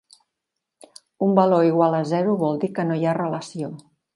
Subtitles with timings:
[1.27, 3.75] Un valor igual a zero vol dir que no hi ha relació.